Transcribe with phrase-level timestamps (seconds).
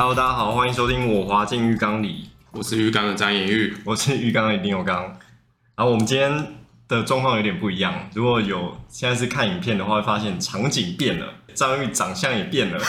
[0.00, 5.02] Hello，大家好，欢迎收听我滑进浴缸里，我是浴缸的张延玉，我是浴缸的林有刚。
[5.76, 6.54] 然后我们今天
[6.88, 12.80] 的状况有点不一样，如果有现在是看影片的话，会发现场景变了，张玉长相也变了。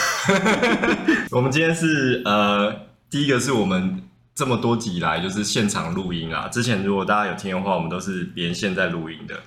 [1.32, 2.74] 我们今天是呃，
[3.10, 4.02] 第一个是我们
[4.34, 9.38] 这么多集以来就是现场录音啊，之前如果大家有听的话，我们都是连线在录音的。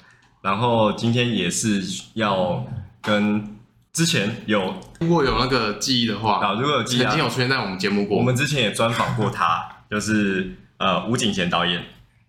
[0.44, 1.82] 然后今天也是
[2.14, 2.64] 要
[3.02, 3.55] 跟
[3.96, 8.18] 之前有如果有那个记忆的话，啊，如果有记忆，曾经有出现在我们节目过。
[8.18, 11.82] 我们之前也专访过他， 就是呃吴景贤导演。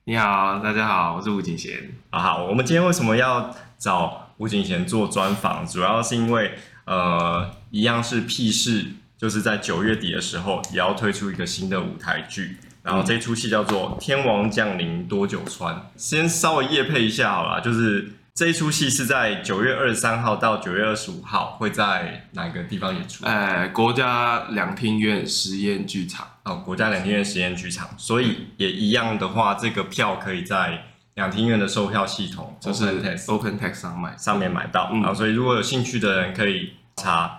[0.04, 1.92] 你好，大家好，我是吴景贤。
[2.10, 5.66] 啊好，我们今天为什么要找吴景贤做专访？
[5.66, 6.52] 主要是因为
[6.84, 8.84] 呃一样是屁事，
[9.18, 12.58] 就是在九月底的时候也要推出一个新的舞台剧。
[12.84, 23.24] 然后这出戏叫做《天王降临多久川》，先稍微夜配一下好了，就是这一出戏是在九月二十三号到九月二十五号会在哪个地方演出？
[23.24, 30.84] 哎，国家两厅院实验剧场哦，国家两厅院实验剧场，所以也一样的话，这个票可以在
[31.14, 34.90] 两厅院的售票系统，就是 OpenText 上买上面买到。
[34.92, 37.26] 然后所以如果有兴趣的人可以查《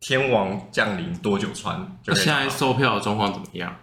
[0.00, 1.78] 天王降临多久川》。
[2.06, 3.76] 那现在售票的状况怎么样？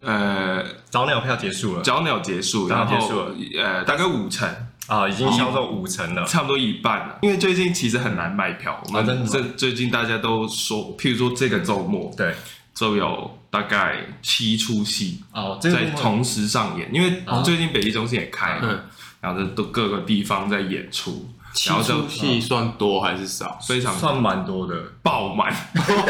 [0.00, 4.48] 呃，早鸟票结束了，早鸟结束，然后结束了，呃，大概五成
[4.90, 7.18] 啊，已经销售五成了，差不多一半了。
[7.22, 12.34] 因为最近其实很难卖票，我们这最近大家都说，譬如说这个周末，对，
[12.74, 16.90] 就有大概七出戏哦，在同时上演。
[16.92, 18.84] 因为最近北艺中心也开了，
[19.20, 21.30] 然后都各个地方在演出。
[21.52, 23.58] 七出戏算多还是少？
[23.66, 25.52] 非常算蛮多的，爆满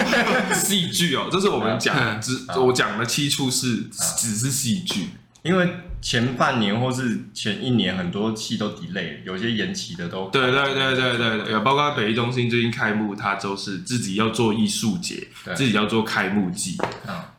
[0.54, 1.28] 戏剧哦。
[1.32, 3.84] 这是我们讲，只我讲的七出是
[4.18, 5.08] 只是戏剧，
[5.42, 5.66] 因为
[6.00, 10.28] 前半年或是前一年很多戏都 delay，有些延期的都。
[10.30, 16.76] 对对对对对，有包括北艺中心最近开幕，它都是自己要做艺术节，自己要做开幕季，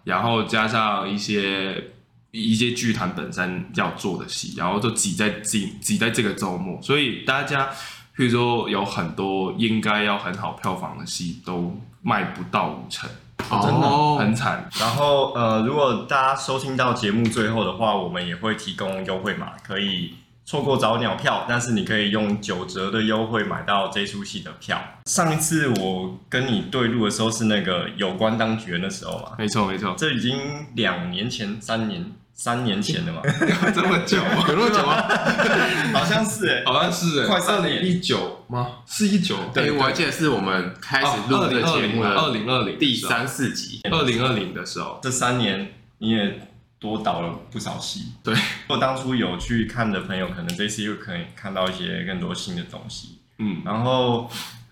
[0.04, 1.92] 然后加上一些。
[2.34, 7.68] 一些剧团本身要做的戏，然后都挤在挤挤在这个周末，所以大家，
[8.16, 14.70] 譬如说有很多应该要很好票房的戏都卖不到五成，哦，真的很惨。
[14.80, 20.16] 然后呃，如果大家收听到节目最后的话，我们也会提供优惠码，可以
[20.46, 24.82] 错过早鸟票，但是你可以用九折的优惠买到这出戏的票。
[25.06, 29.32] 上一次我跟你对录的时候是那个有关当局的那时候嘛？
[29.38, 30.40] 没错没错，这已经
[30.76, 32.12] 两年前三年。
[32.34, 33.22] 三年前的嘛，
[33.74, 35.02] 这么久，有那么久吗？
[35.94, 38.68] 好像是哎，好像是哎，快三年，一九吗？
[38.88, 39.38] 是一九？
[39.54, 46.48] 对，我还记得是我们开始录这个节目的二零二零第三四集，二零二零的时候，这三年你也
[46.80, 48.14] 多导了不少戏。
[48.24, 48.40] 对，如
[48.70, 53.20] 果当初有去看的朋友，可能这次又可以看到一些更多新的东西。
[53.38, 54.28] 嗯，然后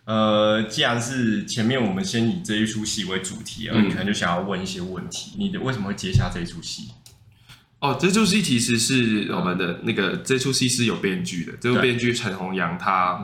[0.06, 6.90] 呃，既然是前面我们先以这一出戏为主题啊，你可能就想要问一些问题，你的为什么会接下这一出戏？
[7.80, 13.18] 哦，这出戏其实是我们的那个，嗯、这出戏是有编剧的，这个编剧陈弘洋他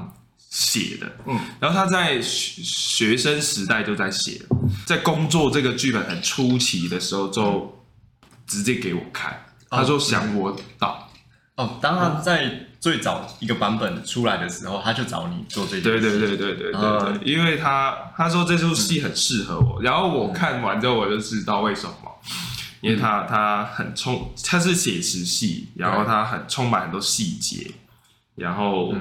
[0.50, 4.42] 写的，嗯，然后他在学学生时代就在写，
[4.86, 7.86] 在工作这个剧本很初期的时候就
[8.48, 9.34] 直接给我看，
[9.72, 11.10] 嗯、他说想我导，
[11.58, 22.05] 哦，当他在最早一个版本出来的时候，他就找你做这，对对对对对对对，嗯、因为他他说这出戏很适合我，然后我看完之后我就知道为什么。
[22.82, 27.72] 因为他他很充，他是写实戏，然后他很充满很多细节，
[28.36, 28.94] 然后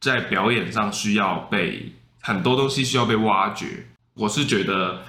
[0.00, 3.86] 在表演上需要被很多东西需要被挖掘。
[4.14, 5.02] 我是觉得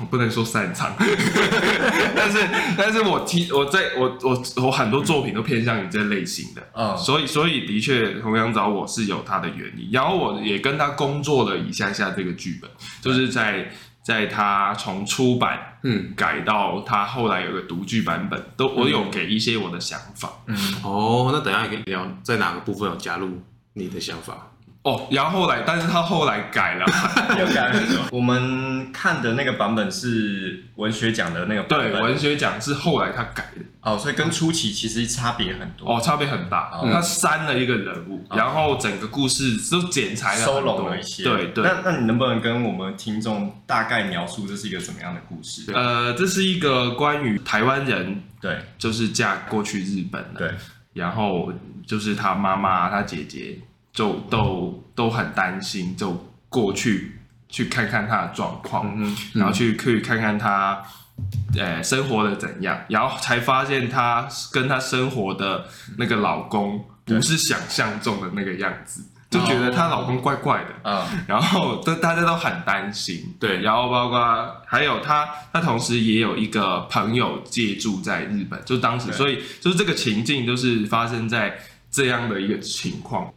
[0.00, 0.94] 我 不能说擅长，
[2.14, 12.70] 但是但是我听我在我我我很多作品都偏向于这类型的，嗯，所以所以的确弘洋找我是有他的原因，然后我也跟他工作了一下下这个剧本，
[13.02, 13.70] 就是在。
[14.02, 23.42] 在他从出版，嗯，改到他后来有个独具版本，都我有给一些我的想法，嗯，哦，那等下也可以聊，在哪个部分有加入
[23.74, 24.49] 你的想法？
[24.82, 26.86] 哦，然后后来，但是他后来改了，
[27.38, 27.98] 又改了很多。
[28.16, 33.62] 我们看的那个版本是文学奖的那个版本，对，文学奖是后来他改的。
[33.82, 35.86] 哦，所以跟初期其实差别很多。
[35.86, 36.70] 哦，差别很大。
[36.90, 41.24] 他删了一个人物，然后整个故事都剪裁了，收拢了一些。
[41.24, 41.62] 对对。
[41.62, 45.70] 那那你能不能跟我们听众大概描述这是一个什么样的故事？
[45.74, 50.54] 呃，这是一个关于台湾人，对，就是嫁过去日本的，对，
[50.94, 51.52] 然后
[51.86, 53.58] 就是他妈妈、他姐姐。
[53.92, 60.82] 就都都很担心，就过去去看看他的状况，嗯嗯、然后去去看看他，
[61.56, 65.66] 呃，生活的怎样，然后才发现她跟她生活的
[65.98, 69.04] 那个老公不是想象中的那个样子。
[69.30, 73.60] 就觉得她老公怪怪的，啊，然后都大家都很担心，对。
[73.60, 81.56] 然后包括还有她，她同时也有一个朋友借住在日本，就当时，所以就是这个情境就是发生在
[81.90, 83.32] 这样的一个情况，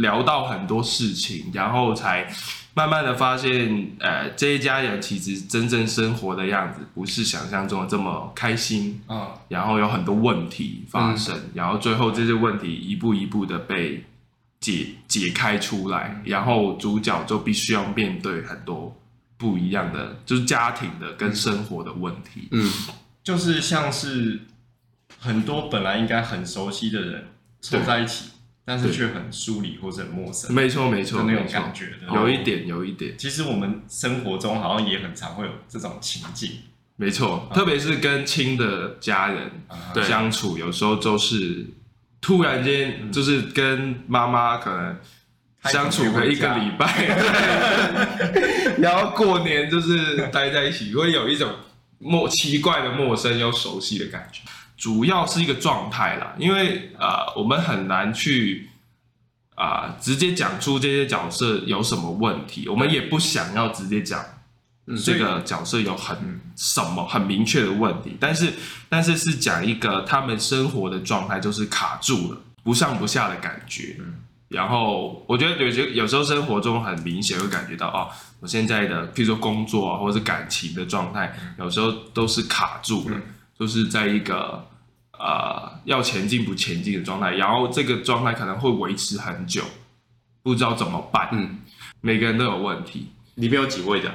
[0.00, 2.32] 聊到很多事情，然后才
[2.74, 14.04] 慢慢的发现，呃，这一家人其实真正生活的样子不是想象中的这么开心，嗯，然后有很多问题发生，然后最后这些问题一步一步的被
[14.60, 18.96] 解解开出来，然后主角就必须要面对很多
[19.36, 22.48] 不一样的，就是家庭的跟生活的问题。
[22.52, 22.72] 嗯，
[23.24, 24.42] 就是像是
[25.18, 27.26] 很多本来应该很熟悉的人
[27.70, 28.30] 凑在一起，
[28.64, 32.12] 但是却很疏离或者很陌生，没错没错，就那种感觉的。
[32.14, 36.50] 有一点有一点，其实我们生活中好像也很常会有这种情境，
[36.96, 39.50] 没错，特别是跟亲的家人
[40.04, 41.66] 相处，有时候就是
[42.20, 44.96] 突然间就是跟妈妈可能。
[45.64, 46.86] 相处个一个礼拜，
[48.78, 51.52] 然后过年就是待在一起，会有一种
[51.98, 54.42] 陌奇怪的陌生又熟悉的感觉。
[54.76, 58.68] 主要是一个状态啦，因为呃，我们很难去
[59.54, 64.22] 啊、呃、直接讲出这些角色有什么问题，我们也不想要直接讲
[65.02, 68.52] 这个角色有很什么很明确的问题，但是
[68.88, 73.96] 但是是讲一个他们生活的状态，就是卡住了，不上不下的感觉。
[74.48, 78.08] 然后我觉得有些有时候生活中很明显会感觉到哦，
[78.38, 83.16] 我现在的譬如说工作啊，或者是感情的状态，有时候都是卡住了，
[83.58, 84.66] 就是在一个
[85.12, 89.62] 呃要前进不前进的状态，然后这个状态可能会维持很久，
[90.42, 91.28] 不知道怎么办。
[91.32, 91.58] 嗯，
[92.00, 93.10] 每个人都有问题。
[93.36, 94.12] 里面有几位的？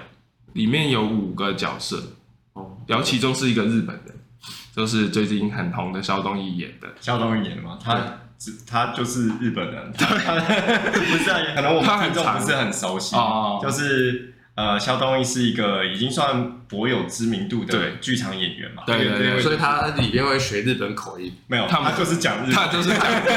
[0.53, 2.01] 里面有五个角色，
[2.53, 4.15] 哦，然后其中是一个日本人，
[4.75, 6.87] 就是最近很红的肖东义演的。
[6.99, 8.01] 肖东义演的嘛，他。
[8.65, 10.07] 他就是日本人，他
[10.97, 13.15] 不是啊，可能我们听众不是很熟悉，
[13.61, 23.33] 就是呃，萧东义是一个已经算颇有知名度的剧场演员嘛，对对对，所以他里面会学日本口音，没有，他就是讲日，他就是讲日本，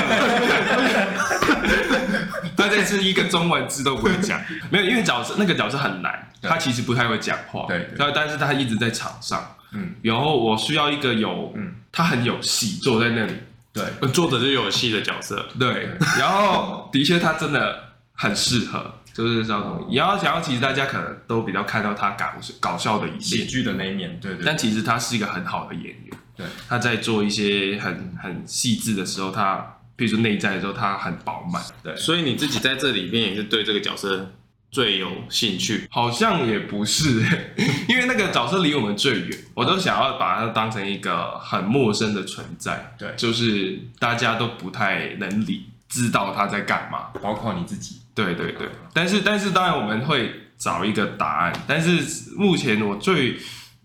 [2.56, 4.40] 他这次一个中文字都不会讲，
[4.70, 13.34] 没有，因为角色那个角色很难，他其实不太会讲话，对，但是他一直在场上，嗯，然后我需要一个有，嗯，他很有戏，坐在那里。
[13.72, 15.44] 对，坐着就有戏的角色。
[15.58, 17.76] 对，然后的确他真的
[18.12, 19.94] 很适合，就是萧东义。
[19.94, 22.26] 然后，然后其实大家可能都比较看到他搞
[22.58, 24.19] 搞笑的一面，喜剧的那一面。
[24.20, 24.44] 对对。
[24.44, 26.11] 但其实他是一个很好的演员。
[26.37, 26.44] 对。
[26.69, 31.62] 他在做一些很很细致的时候，他比如说内在的时候，他很饱满。
[31.82, 31.94] 对。
[31.96, 34.32] 所以你自己在这里面也是对这个角色
[34.72, 35.87] 最有兴趣？
[35.93, 37.20] 好像也不是，
[37.88, 42.96] 因为那个角色离我们最远，我都想要把它当成一个很陌生的存在。
[42.99, 48.00] 对，就是大家都不太能理知道他在干嘛，包括你自己。
[48.14, 53.37] 对对对，但是但是当然我们会找一个答案，但是目前我最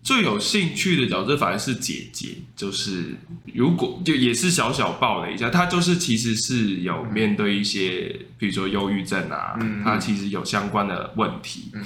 [0.02, 3.16] 最有兴趣的角色反而是姐姐，就是
[3.52, 11.84] 如果就也是小小爆了一下，她就是其实是有面对一些，比如说忧郁症啊，嗯，她其实有相关的问题，嗯，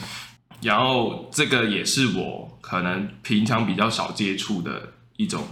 [0.61, 5.43] 然后这个也是我可能平常比较少接触的一种。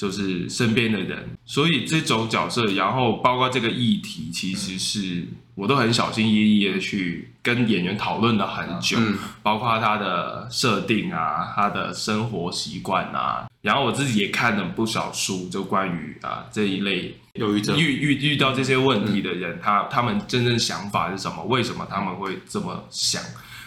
[0.00, 21.44] 就是身边的人，所以这种角色，然后包括这个议题，其实是我都很小心翼翼的去跟演员讨论了很久，嗯、包括他的设定啊，他的生活习惯啊，然后我自己也看了不少书，就关于啊这一类忧郁症遇遇遇到这些问题的人，嗯、他他们真正想法是什么？
[21.44, 23.22] 为什么他们会这么想？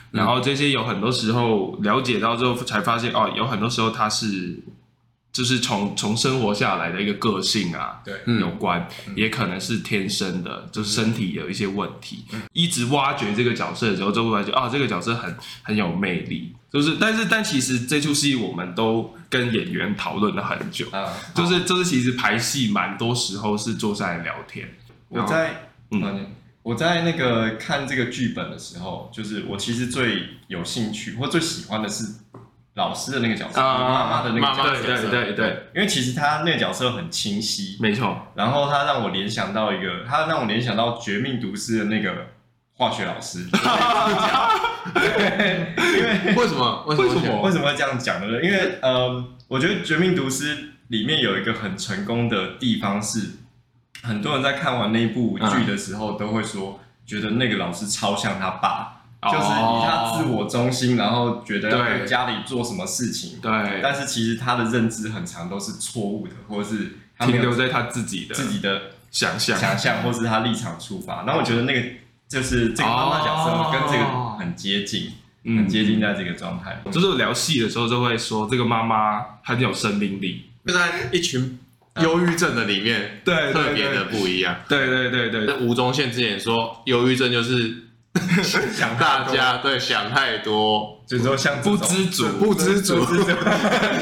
[0.09, 4.57] 然后这些有很多时候了解到之后，才发现哦，有很多时候他是。
[5.33, 12.23] 就是从从生活下来的一个个性啊，对，有关，嗯、也可能是天生的，就是身体有一些问题。
[12.31, 16.53] 嗯、一直挖掘这个角色的时候，就会发觉啊，这个角色很很有魅力。
[16.71, 24.71] 就是，但是但其实这出戏我们都跟演员讨论了很久，啊、就是就是其实排戏蛮多时候是坐下来聊天。
[25.09, 26.27] 我在嗯，
[26.61, 32.05] 我在那个看这个剧本的时候，就是我其实最有兴趣或最喜欢的是。
[32.75, 38.17] 老师的那个角色，妈妈的那个角色，对对对对，因为其实他那个角色很清晰，没错。
[38.33, 42.29] 然后他让我联想到一个，他让我联想到《绝命毒师》的那个
[42.73, 43.45] 化学老师。
[44.93, 46.83] 对，因为为什么？
[46.87, 47.41] 为什么？
[47.43, 48.41] 为什么会这样讲呢？
[48.41, 50.55] 因为呃，我觉得《绝命毒师》
[50.87, 53.33] 里面有一个很成功的地方是，
[54.01, 59.02] 很多人在看完那部剧的时候都会说，觉得那个老师超像他爸。
[59.31, 71.23] 就是以他自我中心，然后觉得要给家里做什么事情，对，但是其实他的认知很长都是错误的，或者是停留在他自己的自己的想象、想象，或是他立场出发。
[71.27, 71.89] 那我觉得那个
[72.27, 75.11] 就是这个妈妈角色跟这个很接近，
[75.43, 75.57] 嗯。
[75.57, 76.81] 很接近在这个状态。
[76.91, 81.59] 就是聊戏的时候就会说这个妈妈很有生命力，就在一群
[82.01, 84.55] 忧郁症的里面，对特别的不一样。
[84.67, 85.57] 对对对对。
[85.57, 87.83] 吴宗宪之前说，忧郁症就是
[88.43, 92.27] 想大家对想太多，就是说像不知足。
[92.39, 93.03] 不知足。
[93.03, 93.33] 不知足。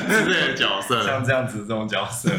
[0.10, 1.06] 之类的角色。
[1.06, 2.30] 像这样子这种角色。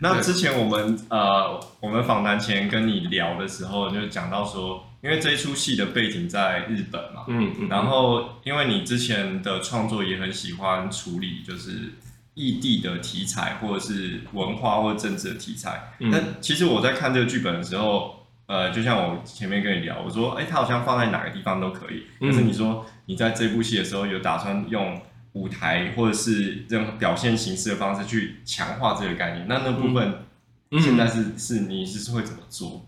[0.00, 11.92] 那之前我们呃，我们访谈前跟你聊的时候，就讲到说，因为这一出戏的背景在日本嘛，嗯嗯，然后因为你之前的创作也很喜欢处理就是
[12.34, 15.92] 异地的题材，或者是文化或政治的题材。
[16.00, 16.10] 嗯。
[16.10, 18.21] 那其实我在看这个剧本的时候，
[18.52, 22.02] 呃，就像我前面跟你聊，我说，哎，它好像放在哪个地方都可以。
[22.20, 25.00] 嗯可是你说你在这部戏的时候有打算用
[25.32, 30.24] 舞台或者是这种表现形式的方式去强化这个概念，那那部分
[30.70, 30.78] 嗯。
[30.78, 32.86] 现在是、是你是会怎么做？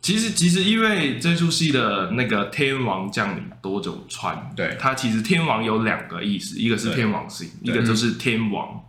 [0.00, 4.78] 其实其实因为这出戏的那个天王降临多久川，对。
[4.80, 8.82] 它其实天王有两个意思，一个是天王星，一个就是天王，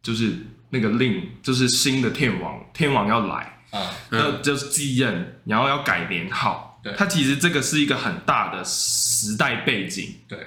[0.00, 0.36] 就是
[0.70, 6.94] 那个令，就是新的天王，天王要来，啊，要就是继任，然后要改年号，对。
[6.96, 10.38] 它其实这个是一个很大的时代背景，对，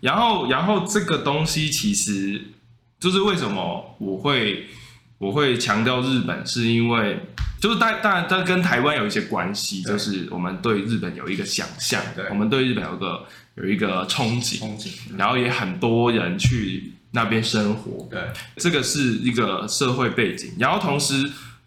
[0.00, 2.40] 然后，然后这个东西其实
[3.00, 4.66] 就是为什么我会
[5.18, 7.18] 我会强调日本，是因为
[7.60, 18.20] 就是当当然它跟台湾有一些关系，就是我们对日本有一个想象对，我们对日本有个有一个憧憬，憧憬，然后也很多人去那边生活，对，
[18.56, 21.14] 这个是一个社会背景，然后同时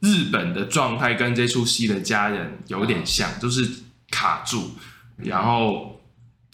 [0.01, 3.67] 日本的状态跟这出戏的家人有点像，就是
[4.09, 4.71] 卡住，
[5.17, 6.01] 然后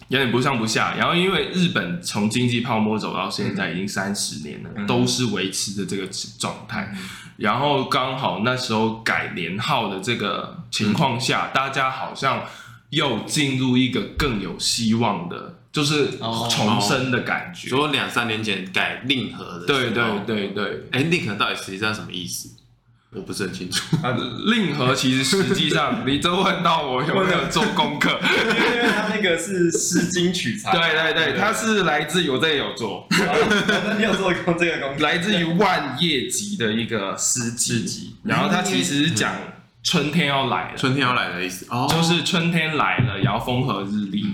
[0.10, 6.06] 有点不上不下，然后因为日本从经济泡沫走到现在已经三十年了，嗯都是维持着这个
[6.38, 6.94] 状态，
[7.38, 12.44] 然后刚好那时候改年号的这个情况下，大家好像
[12.90, 17.70] 又进入一个更有希望的，就是哦重生的感觉。
[17.70, 20.04] 说两三年前改令和的，对对。
[20.26, 22.50] 对对，哎，令和到底实际上什么意思？
[23.16, 23.96] 我不是很清楚。
[24.04, 24.16] 啊，
[24.48, 28.20] 令和其实实际上，你都问到我有没有做功课？
[28.22, 35.04] 因为他那个是《诗经》取材，对对对，它是来自于我这里有做，那你有做过这个功课？
[35.04, 39.34] 来自于万叶集的一个诗集，然后它其实是讲
[39.84, 44.26] 春天要来了，春天要来的意思哦，就是春天来了，然后风和日丽。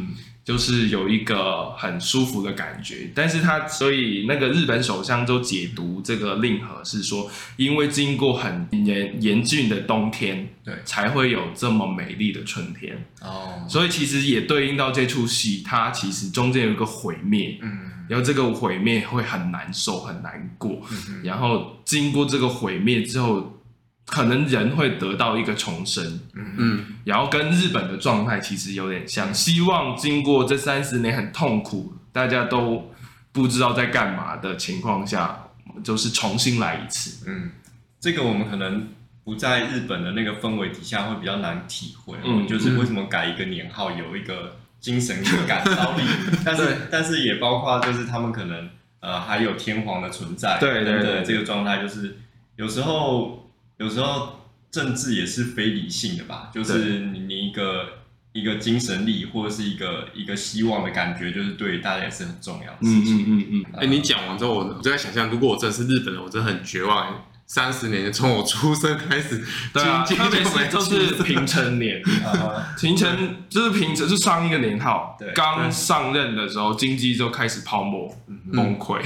[0.43, 10.73] 嗯就是有一个很舒服的感觉，但是他所以那个日本首相就解读这个令和是说，因为经过很严严峻的冬天，对。
[10.83, 13.05] 才会有这么美丽的春天。
[13.21, 17.91] 哦，所以其实也对应到这出戏，它其实中间有一个毁灭，嗯。
[18.09, 23.62] 然后这个毁灭会很难受、很难过，嗯然后经过这个毁灭之后，
[24.05, 26.19] 可能人会得到一个重生。
[26.33, 32.91] 嗯，然后跟日本的状态其实有点像，希望经过这三十年很痛苦，大家都
[33.31, 35.47] 不知道在干嘛的情况下，
[35.83, 37.25] 就是重新来一次。
[37.27, 37.51] 嗯，
[37.99, 38.89] 这个我们可能
[39.23, 42.45] 不在日本的那个氛围底下会比较难体会，嗯。
[42.47, 46.03] 就是为什么改一个年号有一个精神感召力，
[46.45, 48.69] 但是但是也包括就是他们可能
[48.99, 51.23] 呃还有天皇的存在，对对对。
[51.23, 52.17] 这个状态就是
[52.57, 53.42] 有时候
[53.77, 54.39] 有时候
[54.71, 63.17] 政治也是非理性的吧，就是你你一个一个精神力或者是一个一个希望的感觉，就是对大家也是很重要的事嗯情。
[63.21, 67.13] 嗯嗯嗯，哎，你讲完之后，我我就在想象，如果我真的是日本人，我真的很绝望欸。
[67.53, 69.39] 三十年从我出生开始，
[69.71, 78.11] 对啊，特别是没就是平成年， 啊平成就是平成就上一个年号对，刚上任的时候，经济就开始泡沫
[78.51, 78.99] 崩溃，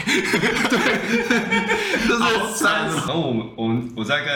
[0.69, 2.07] 对。
[2.07, 2.23] 就是
[2.55, 4.33] 三，然后我们我们我在跟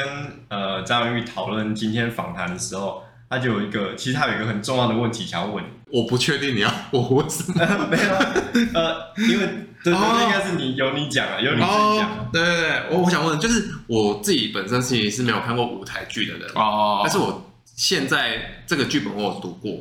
[0.50, 7.56] 呃张文玉讨论今天访谈的时候，他就有一个，其实他有一个很重要的问题想要问你，我不确定你要我问什么。
[7.90, 8.34] 没有啊，
[8.74, 9.48] 呃，因为
[9.84, 19.72] 对对应该是你由你讲啊，由你自己讲，哦，对对对，我我想问，就是我自己本身其实是没有看过舞台剧的人，哦，但是我现在这个剧本我有读过，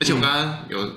[0.00, 0.90] 而且我刚刚有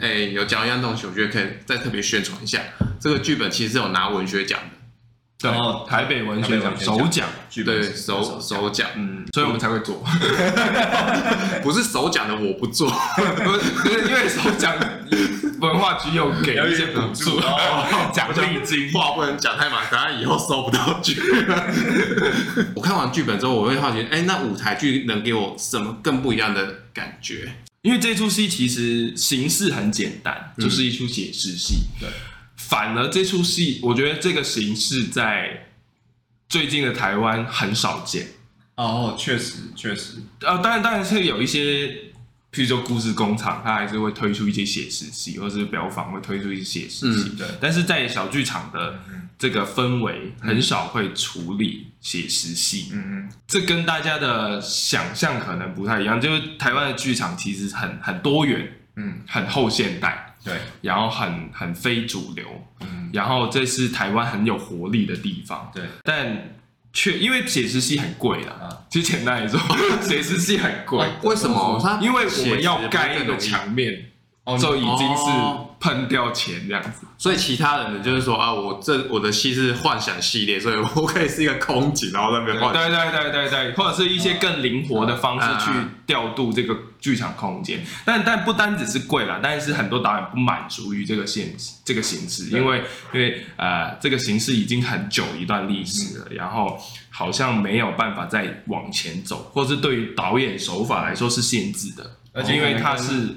[0.00, 2.60] 诶、有讲一样东西，我觉得可以再特别宣传一下。
[3.00, 4.76] 这个剧本其实是有拿文学奖的，
[5.38, 7.28] 对然后台北文学奖首奖，
[7.64, 10.02] 对，是首首奖，嗯，所以我们才会做。
[11.62, 12.88] 不是首奖的我不做，
[13.44, 14.74] 不是因为首奖
[15.60, 18.92] 文化局有给一些补助、哦 奖励金。
[18.92, 21.20] 话不能讲太满，等下以后收不到剧。
[22.74, 27.52] 我看完剧本之后，我会好奇，哎、那舞台剧能给我什么更不一样的感觉？
[27.82, 31.76] 因为这出戏其实形式很简单，就是一出写实戏。
[32.00, 32.08] 对，
[32.56, 35.68] 反而这出戏，我觉得这个形式在
[36.48, 38.26] 最近的台湾很少见。
[38.74, 42.05] 哦，确实确实，呃，当然当然是有一些
[42.56, 47.28] 譬如说故事工厂，它还是会推出一些写实戏，或者是表坊会推出一些写实戏。
[47.34, 47.46] 嗯、对。
[47.60, 48.98] 但是在小剧场的
[49.38, 52.88] 这个氛围，很少会处理写实戏。
[52.94, 53.32] 嗯嗯。
[53.46, 62.46] 这跟大家的想象可能不太一样，就是台湾的剧场其实很很多元，嗯，很后现代，对，然后很很非主流，
[62.80, 66.55] 嗯，然后这是台湾很有活力的地方，对，但。
[66.96, 69.60] 却因为写实戏很贵啦，其实简单来说，
[70.00, 71.06] 写实系很贵。
[71.24, 71.98] 为什么？
[72.00, 74.06] 因为我们要盖一个墙面，
[74.58, 75.30] 就已经是
[75.80, 77.06] 喷掉钱这样子。
[77.18, 82.72] 所以其他人的就是说啊，我这我的戏是幻想系列，所以我可以是一个空景，然后在那边画。
[82.72, 85.70] 对对对对对，或者是一些更灵活的方式去
[86.06, 87.84] 调度这个剧场空间。
[88.04, 92.82] 但但不单只是贵啦，但是很多导演不满足于这个限制这个形式，因为
[93.14, 96.78] 因为呃这个形式已经很久一段历史了，然后
[97.10, 103.34] 好像没有办法再往前走，或是对于导演手法来说是限制的，而且因为它是。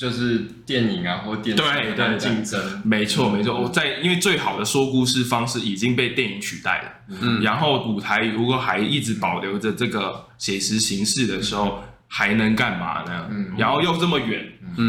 [0.00, 3.60] 就是电影啊，或电视对对竞争，没错没错。
[3.60, 13.28] 我在因为最好的说故事方式已经被电影取代了，嗯，然后舞台如果还一直保留着这个写实形式的时候，还能干嘛呢？
[13.30, 14.42] 嗯，然后又这么远，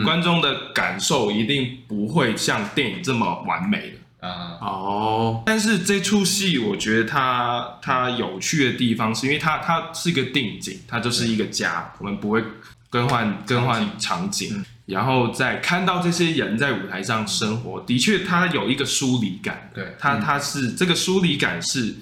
[0.06, 4.26] 观众的感受一定不会像电影这么完美的。
[4.30, 4.58] 啊。
[4.62, 12.42] 哦，但是这出戏我觉得它它有趣的地方是因为它它是一个定景，它就是一个家，我们不会
[12.90, 14.64] 更换更换场景。
[14.92, 19.72] 然后再看到这些人在舞台上生活，的确，他有一个疏离感。
[19.74, 21.96] 对，他他是这个疏离感是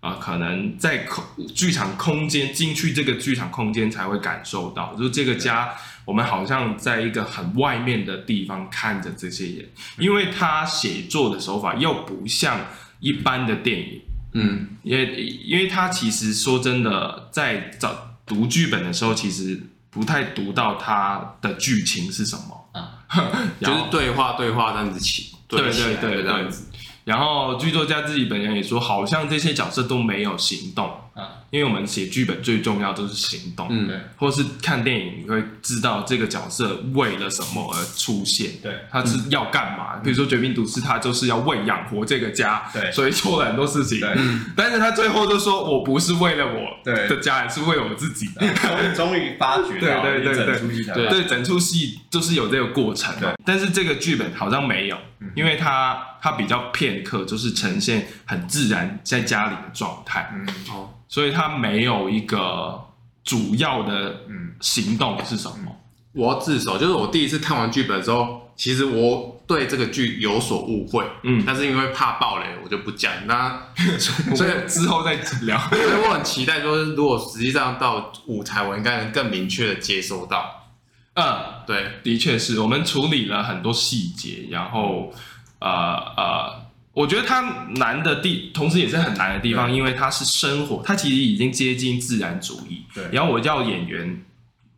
[0.00, 5.70] 啊、呃，可能在空剧场空间进去这个剧场空间才会感受到，就是这个家，
[6.04, 9.68] 我们好像在一个很外面的地方看着这些人，
[9.98, 12.66] 因为他写作的手法又不像
[13.00, 14.00] 一般的电影，
[14.34, 19.60] 嗯，因为因为他其实说真的，在找读剧本的时候，其实。
[19.92, 23.04] 不太读到它的剧情是什么啊，
[23.60, 26.68] 就是对话对话这样子起，对对对对这样子。
[27.04, 30.90] 然后剧作家自己本人也说，好像这些角色都没有行动。
[31.14, 39.96] 啊，因为我们写剧本最重要都是行动，嗯，对，或是看电影你会知道这个角色为了什么而出现，对，他是要干嘛？
[40.02, 44.16] 比如说《绝命毒师》，他就是要为养活这个家，对，所以做了很多事情，对，
[44.56, 48.26] 但是他最后就说我不是为了我的家人，是为了我自己。
[48.34, 50.46] 的，终于发觉， 对对对
[50.94, 54.96] 对，对，整出戏就是有这个过程，对，但是这个剧本好像没有，
[55.34, 60.98] 因为他他比较片刻，就是呈现很自然在家里的状态，嗯，好。
[61.12, 62.82] 所以他没有一个
[63.22, 65.76] 主要的嗯行动是什么？
[66.14, 73.12] 我要自首，就是我第一次看完剧本的时候，其实我对这个剧有所误会，嗯，但是因为怕暴雷，我就不讲。
[73.26, 73.60] 那
[74.34, 75.58] 所以之后再聊。
[75.68, 80.70] 所以我很期待，说如果实际上到舞台，我应该能更明确的接收到。
[81.12, 85.12] 嗯，对，的确是我们处理了很多细节，然后
[85.58, 85.68] 呃
[86.16, 86.62] 呃。
[86.94, 87.40] 我觉得它
[87.76, 92.84] 难的地，同时也是很难的地方，因为它是生活，它其实已经接近自然主义。
[92.94, 93.04] 对。
[93.10, 94.22] 然后我要演员，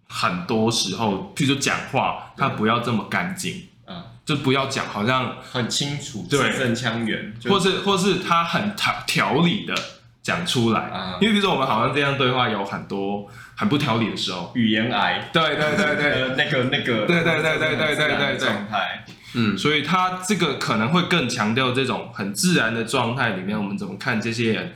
[0.08, 9.74] 很多时候，譬如说讲话，他不要这么干净，嗯，就不要讲好像很清楚，字正腔圆，或是或是他很条条理的
[10.22, 11.18] 讲出来。
[11.20, 15.28] 因为比如说我们好像这样对话有很多很不条理的时候，语言癌。
[15.32, 19.04] 对对对对，那个那个，对对对对对对对状态。
[19.34, 24.74] 嗯，所以他这个可能会更强调这种很自然的状态里面，我们怎么看这些人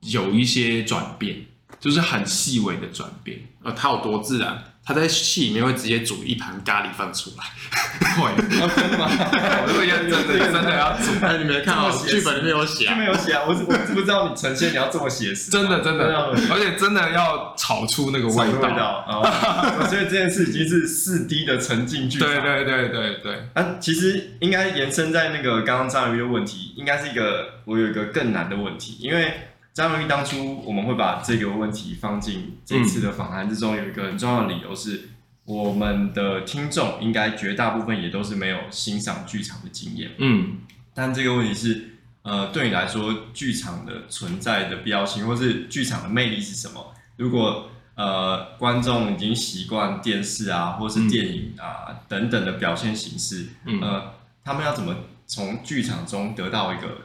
[0.00, 1.46] 有一些转变，
[1.78, 3.38] 就是很细微的转变。
[3.62, 4.69] 呃，他有多自然？
[4.82, 7.44] 他在戏里面会直接煮一盘咖喱饭出来，
[8.16, 8.34] 会，
[8.74, 9.06] 真的吗？
[9.08, 11.24] 我会认真的，真的要煮。
[11.24, 13.42] 哎，你没看到剧本里面有写，没有写啊？
[13.46, 15.50] 我我知不知道你呈现你要这么写实？
[15.50, 19.04] 真的真的，而且真的要炒出那个味道。
[19.78, 22.18] 我觉得这件事已经是四 D 的沉浸剧。
[22.18, 23.48] 对对对对对。
[23.54, 29.46] 啊，其实应该延伸在那个刚刚张宇的问题，应该是一个我有一个更难的问题，因为。
[29.72, 35.10] 张荣玉当初我们会把这个问题放进这次的访谈之中，有一个很重要的理由是，
[35.44, 40.10] 我们的听众应该绝大部分也都是没有欣赏剧场的经验。
[40.18, 40.58] 嗯，
[40.92, 41.90] 但这个问题是，
[42.22, 46.92] 呃，对你来说，剧场的存在的必要性，或是剧场的魅力是什么？
[47.16, 53.46] 如果呃观众已经习惯电视啊，或是电影啊等等的表现形式，
[53.80, 57.02] 呃，他们要怎么从剧场中得到一个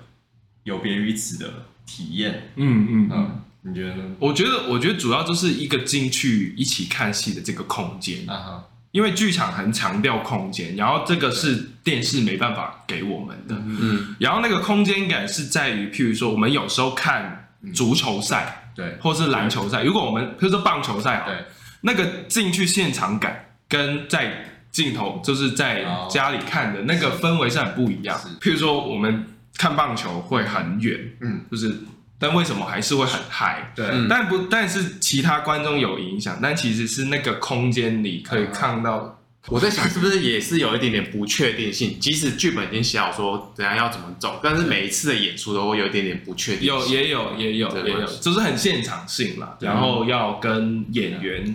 [0.63, 1.54] 有别于此的？
[1.86, 3.10] 体验，嗯嗯。
[3.12, 4.04] 嗯，你觉得呢？
[4.19, 8.30] 我觉得，我觉得主要就是一个进去一起看戏的这个空间。
[8.30, 21.45] 啊哈，因为剧场很强调空间，然后这个是电视没办法给我们的，嗯，然后那个空间感是在于，譬如说我们有时候看足球赛，对，或是篮球赛，如果我们譬如说棒球赛，对，
[21.82, 28.17] 那个进去现场感跟在镜头就是在家里看的那个氛围是很不一样。
[28.39, 29.26] 譬如说我们
[29.58, 31.76] 看棒球会很远，嗯，就是。
[32.18, 33.74] 但为什么还是会很嗨？
[33.76, 39.20] 对，但不，但是其他观众有影响，但其实是那个空间里可以看到。
[39.50, 42.00] 我在想，是不是也是有一点点不确定性？
[42.00, 46.68] 即使剧本已经写好说等下要怎么走，但是每一次的演出都会有一点点不确定性。
[46.70, 49.58] 有，也有，也有，也有，就是很现场性啦。
[49.60, 51.54] 然后要跟演员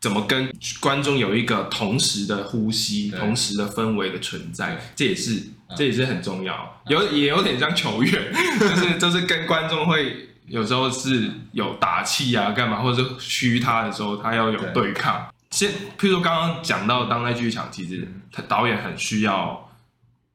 [0.00, 5.40] 怎么跟观众有一个同时的呼吸、同时的氛围的存在，这也是。
[5.76, 15.32] 这也是很重要，有也有点像球员， 就是就是跟观众会有时候是有打气啊，干嘛，或者是嘘他的时候，他要有对抗。
[15.50, 19.68] 先，譬如说刚刚讲到当代剧场，其实他导演很需要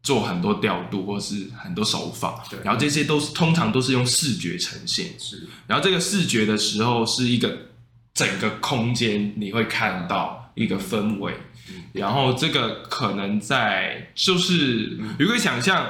[0.04, 5.48] 做很多调度，或是很多手法，对，然后这些都是通常都是用视觉呈现，是。
[5.68, 7.58] 然后这个视觉的时候是一个
[8.14, 11.34] 整个空间，你会看到一个氛围。
[11.94, 15.86] 然后这个可能在就是，如果想象，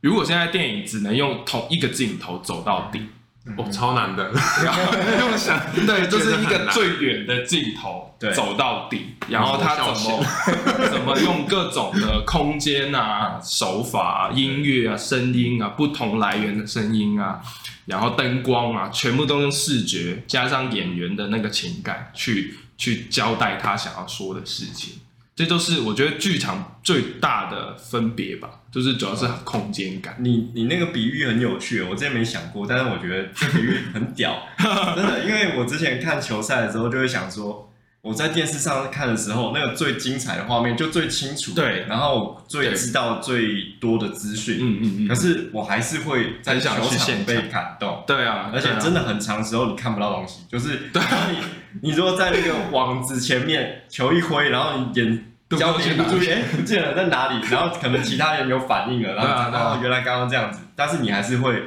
[0.00, 3.00] 如果现在电影只能用同一个镜头走到底，
[3.56, 4.30] 哦，超难的。
[4.62, 10.24] 然后用想，对，就是一个最远的镜头走到底，然后他怎么
[10.92, 17.40] 怎么用各种的空间啊、手法啊、音乐啊、声音啊、不同来源的声音啊，
[17.86, 24.94] 然后灯光啊，全部都用视觉加上演员的那个情感去去交代他想要说的事情。
[25.36, 30.14] 这都是我觉得剧场最大的分别吧，就是主要是空间感。
[30.20, 34.46] 你你那个比喻很有趣，我之前没想过，但是我觉得这比喻很屌，
[34.94, 35.24] 真的。
[35.24, 37.68] 因为我之前看球赛的时候，就会想说，
[38.00, 45.08] 我在电视上看的时候，那个最精彩的画面就最清楚，对，然后最知道最多的资讯，嗯嗯嗯。
[45.08, 51.38] 可是我还是会在球场被感动，对啊，而且真的很长时候你看不到东西，就是对你。
[51.82, 57.46] 你如果在那个网子前面，球一挥，然后你眼焦点不注意，哎，不见了在哪里？
[57.50, 61.62] 然后可能其他人有反应了，然后然后原来刚刚这样子，但是你还是会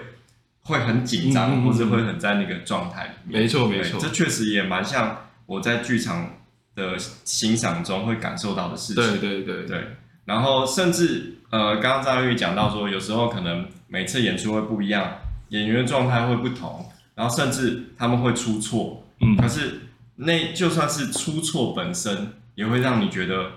[0.63, 3.41] 会很紧张，或是会很在那个状态里面。
[3.41, 5.15] 没错没错，这确实也蛮像
[5.45, 6.27] 我在剧场
[6.75, 9.03] 的欣赏中会感受到的事情。
[9.03, 9.83] 对对对对。
[10.25, 15.09] 然后甚至呃，刚刚张玉讲到说，有时候可能每次演出会不一样，
[15.49, 19.81] 演员的状态会不同，然后甚至他们会出错，嗯，可是。
[20.17, 23.51] 那就算是出错本身，也会让你觉得，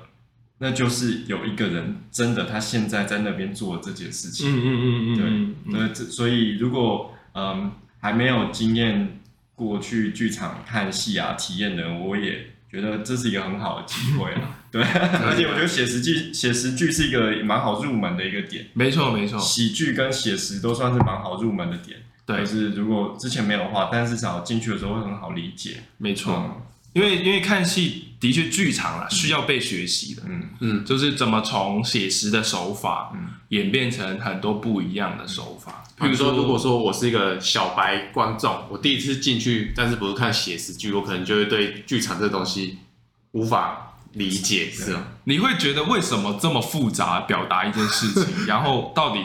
[0.58, 4.46] 那就是有一个人真的他现在在那边做这件事情。
[4.48, 9.20] 嗯嗯嗯嗯，对，这，所以如果嗯还没有经验
[9.54, 14.58] 过去剧场看戏啊体验的，我也觉得这是一个很好的机会啊。
[14.70, 18.66] 对，而且我觉得写实剧写实剧是一个蛮好入门的一个点。
[18.74, 21.98] 没错没错，喜剧跟写实都算是蛮好入门的点。
[22.36, 25.82] 对，就是如果之前没有的话，但是至少进去的时候会很好理解。
[25.98, 26.62] 没错，嗯、
[26.92, 30.22] 因为因为看戏的确剧场啦，需要被学习的。
[30.26, 35.82] 嗯嗯，就是怎么从写实的手法，嗯，演变成很多不一样的手法。
[36.00, 42.78] 比如说，如果说我是一个小白观众，我第一次进去，但是不是看写实剧，我可能就会对剧场这东西
[43.32, 45.04] 无法理解，是吗？
[45.24, 49.20] 你会觉得为什么这么复杂表达一件事情， 然后到底？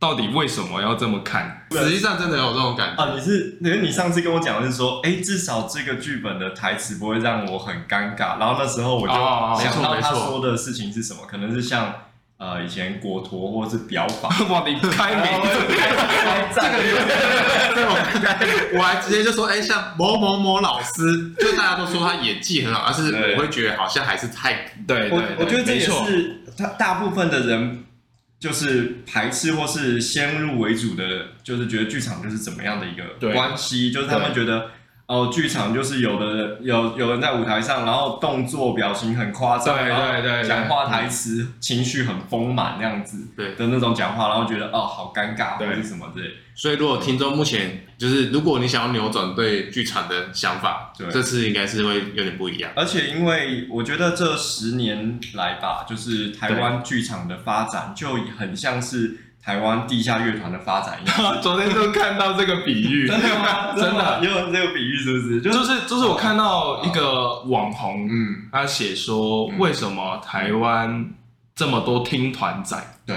[0.00, 1.66] 到底为什么要这么看？
[1.72, 3.12] 实际上真的有这种感觉啊！
[3.14, 8.38] 你是因为你上次跟我讲的是说，哎，至少这个剧本的台词不会让我很尴尬。
[8.38, 9.12] 然后那时候我就
[9.62, 11.94] 想到他说的事情是什么，可能是像
[12.38, 14.30] 呃以前国陀或者是表法。
[14.48, 15.24] 哇，你开明，
[16.54, 17.18] 这个有点
[17.74, 17.94] 这种，
[18.78, 25.10] 我还直接就说，哎，像某某某老师，就大家都说他演技很好，但是我会觉得好像还是太对。
[25.10, 27.84] 我我觉得这也是他大部分的人。
[28.40, 34.70] 就是排斥或是先入为主的，就是觉得剧场就是怎么样的一个关系，就是他们觉得
[35.10, 46.30] 哦，剧场就是有的人有有人在舞台上，然后动作表情很夸张，对对对，讲话台词情绪很丰满那样子，对的那种讲话，然后觉得哦好尴尬或者是什么之类。
[46.54, 52.70] 所以如果听众目前就是如果你想要扭转对剧场的想法，对，这次应该是会有点不一样。
[52.76, 60.98] 而且因为我觉得这十年来吧，就是台湾剧场的发展就很像是台湾地下乐团的发展。
[61.40, 63.74] 昨天就看到这个比喻， 真的吗？
[63.76, 65.40] 真的用这个比喻是不是？
[65.40, 71.12] 就是就是我看到一个网红，嗯，他写说为什么台湾
[71.54, 72.76] 这么多听团仔，
[73.06, 73.16] 对，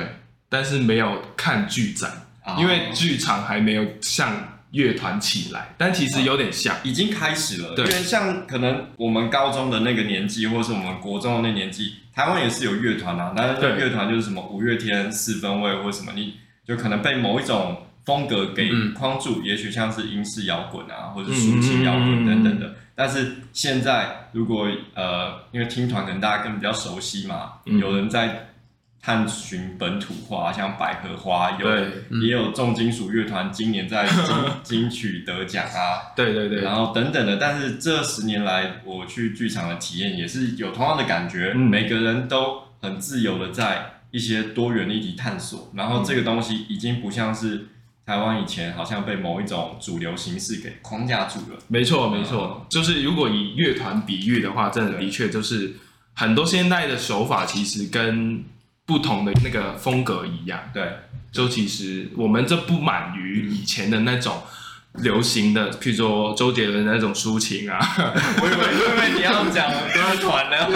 [0.49, 2.09] 但是没有看剧仔。
[2.57, 4.29] 因为剧场还没有像
[4.73, 7.75] 乐团起来，但其实有点像，已经开始了。
[7.75, 13.33] 对，因为像可能我们高中的那个年纪，或是我们国中的那年纪，台湾也是有乐团啊。
[13.37, 16.33] 但是乐团就是什么五月天、四分卫或什么，你
[16.65, 22.73] 就可能被某一种风格给框住，嗯、也许像是英式摇滚啊，或者抒情摇滚等等的。
[22.95, 28.49] 但是现在如果呃，因为听团可能大家更比较熟悉嘛，嗯、有人在
[29.03, 37.35] 探寻本土化，像百合花，有对也有重金属乐团今年在金 金曲得奖啊，对对对，然后等等的。
[37.35, 47.67] 但是这十年来我去剧场的体验也是有同样的感觉，嗯、每个人都很自由的在一些多元议题探索，然后这个东西已经不像是。
[48.05, 51.57] 台湾以前好像被某一种主流形式给框架住了。
[51.69, 55.71] 没错，没错，就是如果以乐团比喻的话，真的的确就是
[56.13, 58.43] 很多现代的手法其实跟
[58.85, 60.59] 不同的那个风格一样。
[60.73, 60.83] 对，
[61.31, 64.41] 就其实我们这不满于以前的那种。
[64.97, 70.69] 流行的，譬如说周杰伦那种抒情啊， 我以为因为你要讲歌团的，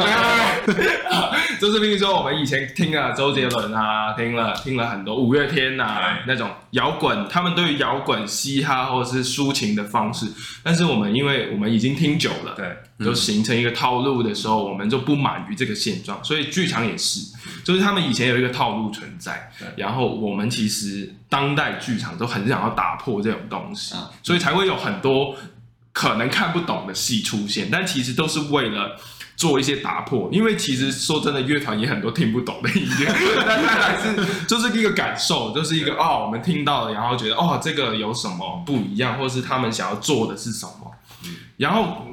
[1.61, 10.25] 就是譬如说我们以前听了周杰伦啊，听了听了很多五月天啊那种摇滚，他们对于摇滚、嘻哈或者是抒情的方式，
[10.63, 17.21] 但是我们因为我们已经听久了，对，就形成一个套路的时候，我们就不满于这个现状，所以剧场也是，
[17.63, 23.93] 就是他们以前有一个套路存在，然后我们其实当代剧场都很想要打破这种东西。
[24.23, 25.35] 所以才会有很多
[25.93, 28.99] 可能看不懂的戏出现，但其实都是为了
[29.35, 30.27] 做一些打破。
[30.31, 33.13] 因为其实说真的，乐团也很多听不懂的音乐，
[33.45, 40.91] 但它还是就是一个感受，就是一个哦，我们听到了，然后觉得哦，这个有什么不一样，或是他们想要做的是什么。
[41.57, 42.07] 然后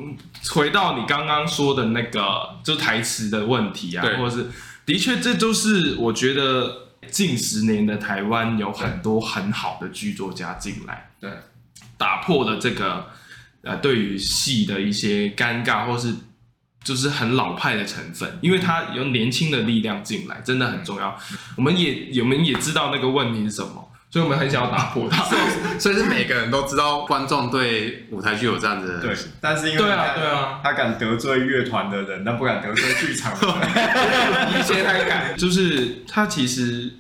[0.51, 4.51] 回到你刚刚说的那个，就台词的问题啊，或者是
[4.85, 11.11] 的确，这都是我觉得近十年的台湾有很多很好的剧作家进来。
[11.21, 11.31] 对。
[11.97, 13.07] 打破了这个
[13.63, 16.13] 呃，对于戏的一些尴尬，或是
[16.83, 21.17] 就是很老派的成分，因为他有年轻的力量进来，真的很重要。
[21.57, 23.84] 我们也我们也知道那个问题是什么，
[24.15, 25.25] 所以我们很想要打破它。
[25.77, 34.61] 所以是每个人都知道观众对舞台剧有这样子的对，但是因为对啊对啊，他敢得罪乐团的人，但不敢得罪剧场的人。
[34.61, 36.93] 以前还敢，就是他其实。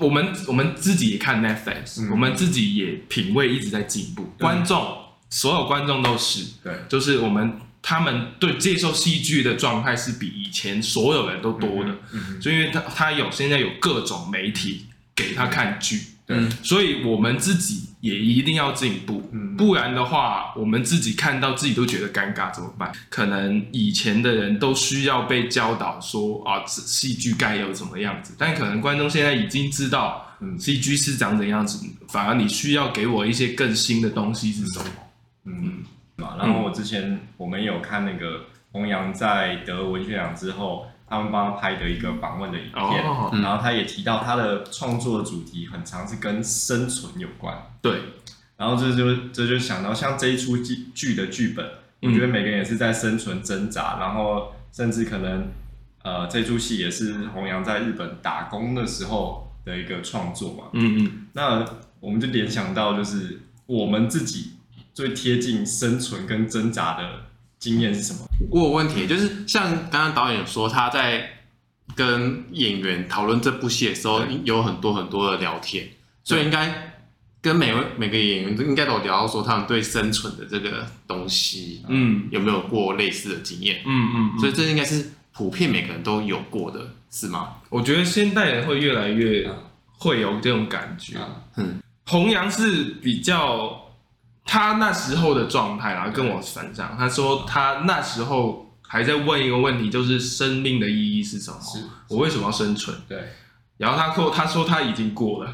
[0.00, 4.22] 我们我们自己也看 Netflix，、嗯、我们自己也品味一直在进步。
[4.22, 4.98] 嗯、观众，
[5.30, 11.90] 所有观众都是，对，就是我们他们对接受戏剧的状态是比以前所有人都多的。
[12.12, 16.00] 嗯嗯、就因为他他有现在有各种媒体给他看剧。
[16.26, 22.90] 对，所以我们自己也一定要进步，嗯、不然的话，我们自己看到自己都觉得尴尬，怎么办？
[23.10, 34.86] 可能以前的人都需要被教导说啊，戏剧该有什么样子，但可能观众现在已经知道，嗯，戏剧是长怎样子，反而你需要给我一些更新的东西是什么？
[35.44, 35.82] 嗯，
[36.16, 40.86] 嘛，然后我之前我们有看那个弘扬在得文学奖之后。
[41.14, 47.56] 他们帮他拍的一个访问的影片，然后他也提到他的创作的主题很常是跟生存有关。
[47.80, 48.00] 对，
[48.56, 51.64] 然后这就这就想到像这一出剧剧的剧本，
[52.02, 55.48] 嗯、我觉得每个人也是在生存挣扎，然后甚至可能
[56.02, 60.64] 呃这出戏也是弘扬在日本打工的时候的一个创作嘛。
[60.72, 61.64] 嗯嗯，那
[62.00, 64.54] 我们就联想到就是我们自己
[64.92, 67.08] 最贴近生存跟挣扎的。
[67.64, 68.18] 经验是什么？
[68.50, 71.26] 我有问题，就是像刚刚导演有说，他在
[71.96, 75.88] 跟演员讨论这部戏的时候，有很多很多的聊天，
[76.22, 76.92] 所以应该
[77.40, 83.80] 跟每位每个演员都应该都有聊到说他们对生存的这个东西，嗯，有没有过类似的经验？
[83.86, 87.54] 嗯嗯，所以这应该是普遍每个人都有过的，是吗？
[87.70, 89.50] 我觉得现代人会越来越
[89.98, 91.16] 会有这种感觉。
[91.56, 93.80] 嗯，弘扬是比较。
[94.44, 101.58] 他那时候的状态啊，跟我分享，他说他那时候还在问一个问题，就是生命的意义是什么？
[101.60, 102.96] 是我为什么要生存？
[103.08, 103.18] 对。
[103.76, 105.52] 然后他说，他说他已经过了，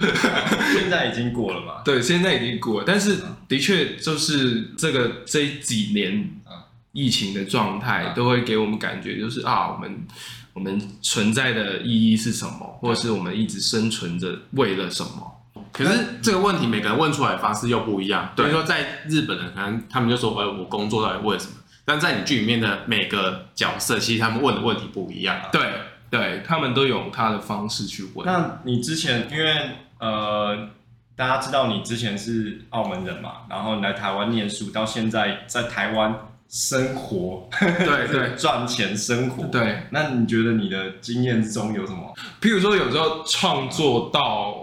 [0.74, 1.80] 现在已经过了嘛？
[1.86, 2.84] 对，现在已经过了。
[2.86, 3.16] 但是
[3.48, 6.28] 的确，就是这个这几年
[6.92, 10.06] 疫情的状态，都会给我们感觉，就是啊，我们
[10.52, 12.78] 我们存在的意义是什么？
[12.82, 15.39] 或者是我们一直生存着为了什么？
[15.72, 18.32] 可是这个问题每个人问出来的方式又不一样。
[18.36, 21.52] 比如说在日本人，可能他们就说：“呃，我工作到底为什么？”
[21.84, 25.40] 但在你剧里面的每个角色，其实他们问的问题不一样。
[25.50, 25.60] 对，
[26.10, 28.26] 对他们都有他的方式去问。
[28.26, 30.68] 那你之前，因为呃，
[31.16, 36.14] 大家知道你之前是澳门人嘛，然后你来台湾念书，到现在在台湾
[36.48, 39.44] 生活，对对， 赚钱生活。
[39.46, 42.14] 对，那你觉得你的经验之中有什么？
[42.40, 44.59] 譬如说，有时候创作到。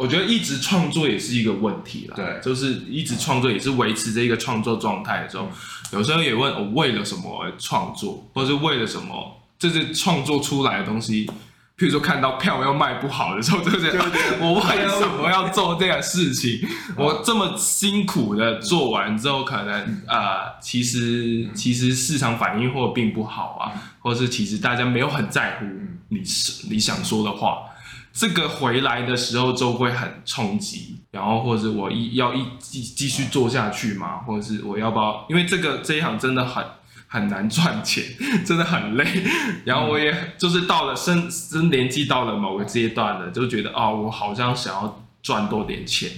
[0.00, 5.50] 我觉得一直创作也是一个问题啦，对，就是一直创作也是维持这一个创作状态的时候，嗯、
[5.98, 11.26] 有时候也问我为了什么而创作，或是为了什么，就是创作出来的东西。
[11.76, 13.98] 譬如说看到票又卖不好的时候，就觉得
[14.40, 16.66] 我为什么要做这样事情？
[16.96, 25.66] 我这么辛苦的做完之后，可能呃，其实其实市场反应或并不好啊，或是其实大家没有很在乎
[26.08, 27.60] 你是你想说的话，
[28.12, 35.26] 这个回来的时候就会很冲击，然后或者我一要一继继续做下去嘛，或者是我要不要？
[35.28, 36.64] 因为这个这一行真的很。
[37.12, 38.04] 很难赚钱，
[38.46, 39.04] 真的很累。
[39.64, 46.08] 然后我也就是到了生生年纪到了某个阶段了，就觉得哦，我好像想要赚多点钱，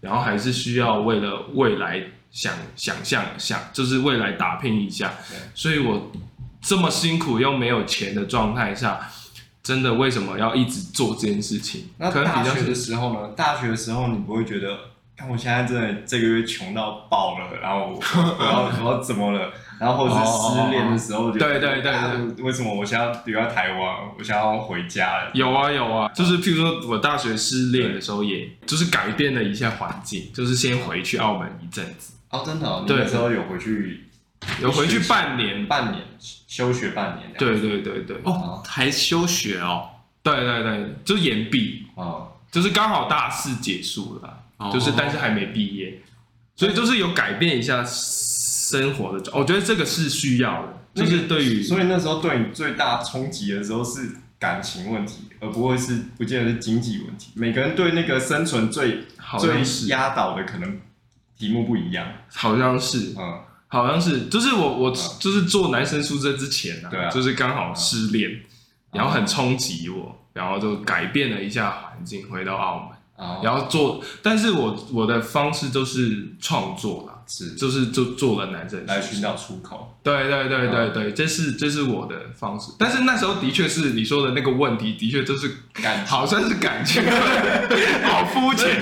[0.00, 5.12] 然后还是需要为了未来想想象想，就是未来打拼一下。
[5.52, 6.12] 所以我
[6.60, 9.00] 这么辛苦又没有钱的状态下，
[9.66, 11.88] 真的为什么要一直做这件事情？
[11.98, 13.30] 那大学的时候呢？
[13.36, 14.78] 大学的时候你不会觉得，
[15.16, 18.00] 看我现在真的这个月穷到爆了，然后我
[18.44, 19.50] 要我要怎么了？
[19.80, 23.96] 然后或者是失恋的时候，对对对对，为什么我想要留在台湾？
[24.16, 25.30] 我想要回家了。
[25.34, 32.14] 有啊有啊，就是譬如说我大学失恋的时候，也就是改变了一下环境，就是先回去澳门一阵子。
[32.30, 32.84] 哦，真的？
[32.86, 34.04] 对，那时候有回去，
[34.62, 36.02] 有回去半年，半年
[36.46, 37.32] 休学半年。
[37.38, 38.16] 对对对对。
[38.24, 39.88] 哦，还休学哦？
[40.22, 46.00] 对对对，就是延毕哦，就是刚好大四结束了，就是但是还没毕业，
[46.54, 47.84] 所以就是有改变一下。
[48.66, 57.30] 生活的，我觉得这个是需要的，就是对于，所以那时候对你最大冲击的时候是感情问题，而不会是不见得是经济问题。
[57.36, 59.04] 每个人对那个生存最
[59.38, 60.80] 最压倒的可能
[61.38, 68.40] 题目不一样，好像是，嗯，好像是，就是我我就是做男生宿舍之前啊，对啊，就是刚好失恋，
[68.92, 77.15] 然后很冲击我，然后就改变了一下环境，回到澳门，然后做，但是我我的方式都是创作啦。
[77.26, 79.98] 是，就是就做了男生来寻找出口。
[80.02, 82.70] 对对对对对，这是这是我的方式。
[82.78, 87.02] 但是那时候的确是你说的那个问题，的确就是感，好像是感情，
[88.04, 88.80] 好肤浅，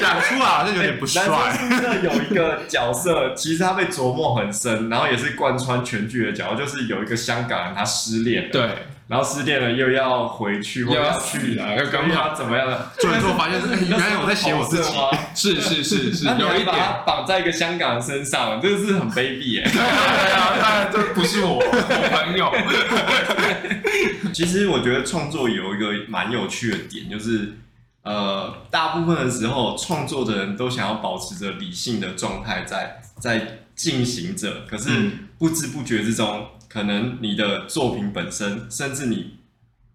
[0.00, 1.28] 讲出来好像有点不帅。
[1.28, 8.50] 男生宿舍有一个角色，其实他被琢磨很深，然后也是贯穿全剧的角色，就是有一个香港人他失恋了。
[8.50, 8.68] 对。
[9.08, 12.34] 然后失恋了又要回去，又要去啊，要干嘛？
[12.34, 12.90] 怎么样的？
[12.98, 14.92] 最后发现是原来我在写我自己，
[15.34, 19.70] 是是是是，有一点绑在一个香港人身上，这个是很卑鄙哎。
[19.70, 22.52] 对啊，当然这不是我，我朋友。
[24.34, 27.54] 其实我觉得创作有一个蛮有趣的点，就是
[28.02, 34.90] 呃，大部分的时候创作的人都想要保持着理性的状态在在进行着，可是
[35.38, 36.46] 不知不觉之中。
[36.68, 39.38] 可能你的作品本身，甚至你，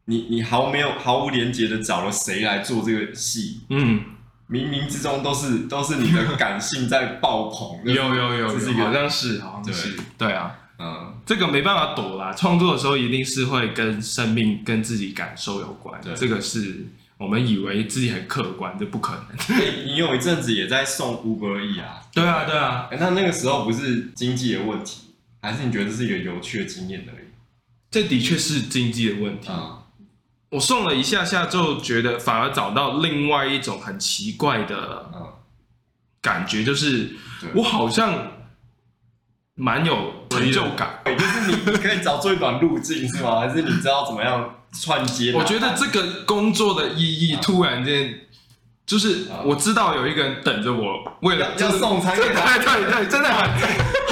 [0.06, 4.02] 你你毫没有毫无连接的找了谁来做这个戏，嗯，
[4.50, 16.14] 冥冥之中都是都是你的感性在爆棚，有 有有，有，好像是好像是，对啊，嗯，这个没办法躲啦，创作的时候一定是会跟生命跟自己感受有关，对。
[16.16, 19.58] 这个是我们以为自己很客观，这不可能。
[19.86, 22.02] 你有一阵子也在送 Uber E 啊？
[22.12, 25.13] 对啊对啊，那那个时候不是经济的问题。
[25.44, 27.26] 还是你觉得这是一个有趣的经验而已？
[27.92, 29.50] 这的确是经济的问题。
[29.52, 29.84] 嗯、
[30.52, 35.12] 我送了一下下，就觉得反而找到另外一种很奇怪的
[36.22, 37.12] 感觉，就是
[37.54, 38.32] 我好像
[39.56, 41.02] 蛮有成就感。
[41.06, 43.42] 就是你可以找最短路径是吗？
[43.42, 45.34] 还是你知道怎么样串接？
[45.34, 48.22] 我觉得这个工作的意义突然间。
[48.86, 53.50] 就是我知道有一个人等着我，为了要送餐给他，对对对，真的很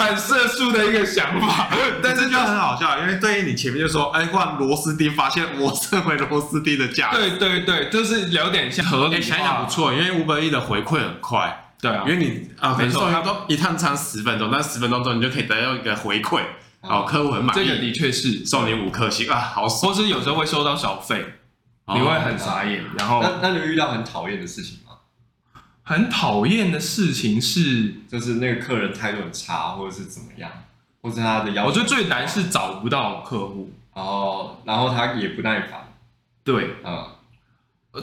[0.08, 1.68] 很社畜的一个想法，
[2.02, 16.40] 但是就很好笑，因为对于你前面就说，哎，换螺丝钉，发现我身为螺丝钉的价值，对对对，就是有点像合理，想想不错，因为 Uber Eats 的回馈很快，对啊，因为你啊，没错，他都一趟餐十分钟，但十分钟之后你就可以得到一个回馈，
[16.80, 18.46] 哦，客户很满意，这个的确是。
[18.46, 21.26] 送你五颗星啊，好，或是有时候会收到小费。
[21.88, 24.98] 你会很傻眼，然后那那你遇到很讨厌的事情吗？
[25.84, 30.50] 很讨厌的事情是，就是那个客人态度很差，或者是怎么样，
[31.02, 31.70] 或者他的要求。
[31.70, 35.94] 我觉得最难是找不到客户，然后然后他也不耐烦。
[36.44, 37.06] 对，嗯。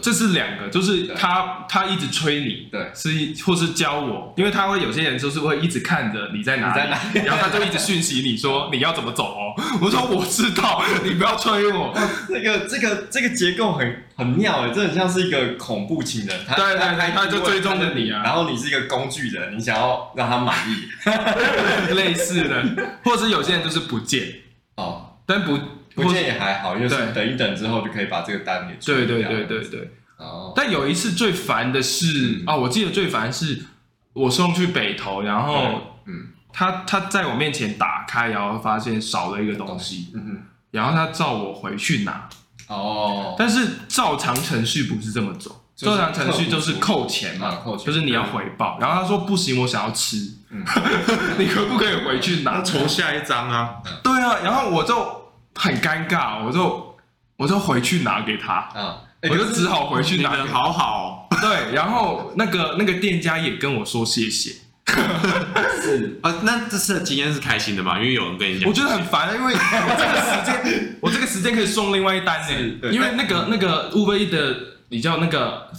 [0.03, 3.09] 这是两个，就是他他一直催你，对，是
[3.43, 9.55] 或是教我，因为他会有些人就是会一直看着你在哪里，然后他就一直讯息你说你要怎么走哦。
[9.81, 11.97] 我说我知道，你不要催我。
[12.29, 20.85] 这个这个这个结构很很妙诶，这很像是一个恐怖情人，他对对对，他就追踪着你啊，然后你是一个工具人，你想要让他满意，
[21.97, 22.63] 类似的，
[23.05, 24.23] 或者是有些人就是不见
[24.77, 25.59] 哦，但不。
[26.03, 28.93] 不见也还好，因为是等一等之后就可以把这个单给出。
[28.93, 29.91] 对对对对对。
[30.17, 30.53] 哦。
[30.57, 33.63] 但有一次最烦的是啊，我记得最烦是，
[34.13, 42.29] 我送去北投，然后嗯，他他在我面前打开，然后发现少了一个东西，嗯哼，然后他叫我回去拿，
[42.69, 47.87] 哦，但是照常程序不是这么走，就是照常程序就是扣钱嘛，啊扣钱。
[47.87, 48.79] 就是你要回报。
[48.81, 50.17] 然后他说不行，我想要吃，
[50.51, 50.65] 嗯。
[51.39, 52.61] 你可不可以回去拿？
[52.63, 54.97] 抽下一张啊，对啊，然后我就
[55.59, 56.97] 很尴尬，我就
[57.37, 60.31] 我就回去拿给他，啊，欸我就只好回去拿。
[60.47, 64.53] 好好 对，然后那个那个店家也跟我说谢谢，
[65.83, 66.21] 是。
[66.23, 66.41] 哦啊。
[66.43, 67.99] 那这次的经验是开心的嘛？
[67.99, 74.57] 因为有人跟你讲，我觉得很烦，因为 我这个时间我这个时间可以送另外一单呢，因为那个那个 Uber E 的
[74.91, 75.71] 你叫那个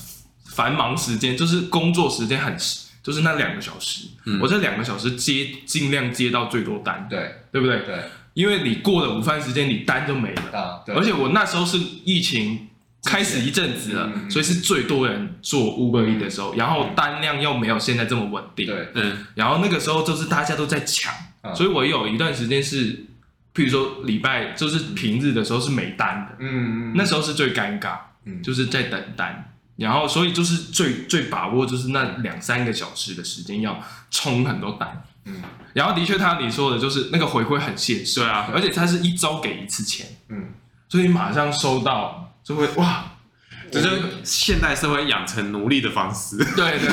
[0.56, 2.56] 繁忙时间，就是工作时间很
[3.02, 4.40] 就是那两个小时，嗯。
[4.42, 7.36] 我这两个小时接尽量接到最多单，对。
[7.52, 7.80] 对不对？
[7.80, 8.00] 对
[8.40, 10.58] 因为你过了午饭时间，你单就没了。
[10.58, 10.96] 啊，对。
[10.96, 12.70] 而且我那时候是疫情
[13.04, 18.88] 开始一阵子了，嗯嗯所以是最多人做 Uber E 的时候，然后单量又没有现在这么稳定，对。
[18.94, 22.94] 嗯，然后那个时候就是大家都在抢，嗯所以我有一段时间是，
[23.54, 28.42] 譬如说礼拜就是平日的时候是没单的，嗯嗯，那时候是最尴尬，嗯。
[28.42, 35.42] 就是在等单，然后所以就是最最把握就是那两三个小时的时间要冲很多单，嗯
[35.74, 40.50] 然后的确他你说的就是那个回馈很现实，对啊，而且他是一周给一次钱，嗯，
[40.88, 43.06] 所以你马上收到就会哇。
[43.72, 46.38] 这就是现代社会养成奴隶的方式。
[46.56, 46.90] 对对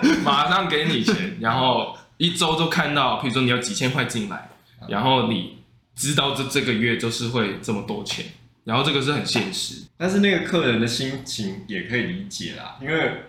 [0.00, 4.48] 对，马上给你钱，然后一周就看到，比如说你有几千块进来，
[4.88, 5.58] 然后你
[5.94, 8.24] 知道这这个月就是会这么多钱，
[8.64, 9.82] 然后这个是很现实。
[9.98, 13.24] 但是那个客人的心情也可以理解啦，因为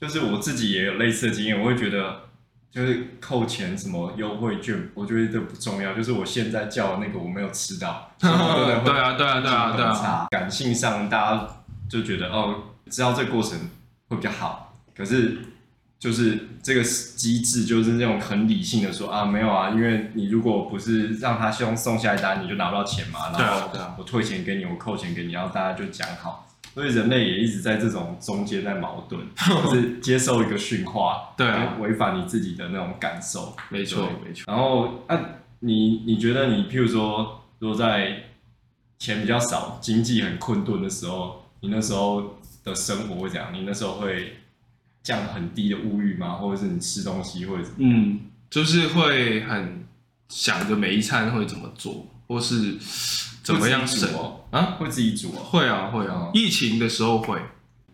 [0.00, 2.27] 就是我自己也有类似的经验，我会觉得
[2.70, 8.30] 就是扣钱什么优惠券，我觉得这不重要，就是我现在叫的那个我没有吃到，对？
[8.30, 8.54] 啊，
[8.84, 9.40] 对啊，对啊，
[9.74, 10.26] 对啊，啊。
[10.30, 11.48] 感性上大家
[11.88, 13.58] 就觉得哦，知道这个过程
[14.08, 15.38] 会比较好，可是
[15.98, 26.46] 就是这个机制就是那种很理性的说啊，没有啊，因为你如果不是让他送送下一单，你就拿不到钱嘛，然后我退钱给你，我扣钱给你，然后大家就讲好。
[26.74, 29.20] 所以人类也一直在这种中间在矛盾，
[29.64, 34.44] 就是接受一个驯化， 对啊，违反你自己的那种感受，没错，没错。
[34.46, 35.18] 然后，啊，
[35.60, 38.24] 你你觉得你譬如说，如果在
[38.98, 43.52] 钱比较少、经济很困顿的时候，你那时候的生活会怎样？
[43.52, 44.36] 你那时候会
[45.02, 46.34] 降很低的物欲吗？
[46.34, 47.76] 或者是你吃东西会怎么？
[47.78, 49.84] 嗯，就是会很
[50.28, 52.76] 想着每一餐会怎么做，或是
[53.42, 54.76] 怎么样省会自己煮哦啊？
[54.78, 55.40] 会自己煮哦。
[55.42, 56.30] 会啊，会啊哦。
[56.34, 57.38] 疫情的时候会，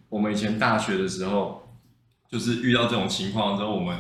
[0.09, 1.69] 我们以前大学的时候，
[2.31, 3.97] 就是遇到这种情况之后，我们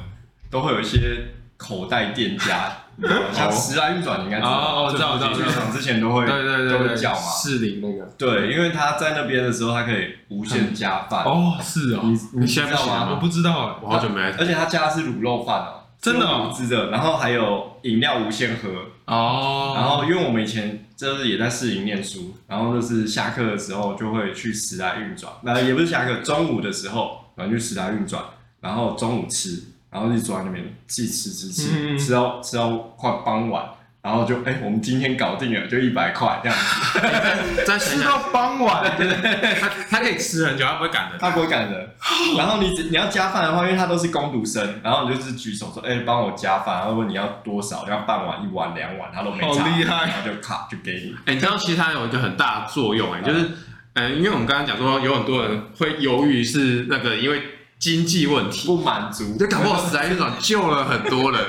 [0.50, 7.18] 都会有一些口袋店家， 你知道吗像时来运转，你应该知道，哦哦知道就是知道剧场之前都会对对都对对，会叫嘛。
[7.18, 8.04] 士林那个。
[8.18, 11.24] 对，因为他在那边的时候，他可以无限加饭。
[11.24, 13.08] 哦，是哦，你你现在不行了知道吗？
[13.12, 13.74] 我不知道哎。
[13.82, 16.90] 我好久没来，而且他加的是卤肉饭哦，真的哦是的。
[16.90, 18.68] 然后还有饮料无限喝。
[19.06, 28.24] 哦，然后因为我们以前就是也在市营念书，然后就是下课的时候就会去时来运转，那也不是下课，中午的时候然后去时来运转，
[28.60, 33.68] 然后中午吃，然后一直坐在那边自己吃吃吃到吃到快傍晚，
[34.04, 37.64] 然后就哎、我们今天搞定了，就一百块这样子。
[37.64, 41.18] 再想想，吃到傍晚，对对他他可以吃很久，他不会赶人。
[41.18, 41.88] 他不会赶人，
[42.36, 50.04] 然后你只你要加饭的话，因为他都是工读生，然后你就是举手说，哎、帮我加饭，然后问你要多少，要半碗、一碗、两碗，他都没差，好厉害。
[50.04, 51.14] 然后就卡就给你。
[51.24, 53.48] 哎、你知道其实它有一个很大的作用、哎，就是，
[53.94, 57.40] 呃，因为我们刚刚讲说有很多人会犹豫是那个因为
[57.84, 61.46] 经济问题，不满足，就搞不好时来运转救了很多人，